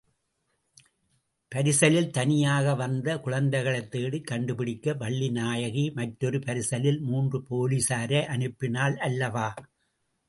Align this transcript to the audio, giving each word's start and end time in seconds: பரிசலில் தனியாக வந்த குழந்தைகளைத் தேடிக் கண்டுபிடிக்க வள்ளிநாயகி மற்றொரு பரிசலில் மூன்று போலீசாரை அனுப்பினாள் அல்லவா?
பரிசலில் 1.51 2.09
தனியாக 2.09 2.75
வந்த 2.75 3.17
குழந்தைகளைத் 3.17 3.91
தேடிக் 3.91 4.25
கண்டுபிடிக்க 4.25 4.93
வள்ளிநாயகி 4.93 5.93
மற்றொரு 5.93 6.39
பரிசலில் 6.39 6.99
மூன்று 7.01 7.43
போலீசாரை 7.49 8.21
அனுப்பினாள் 8.35 8.97
அல்லவா? 8.97 9.53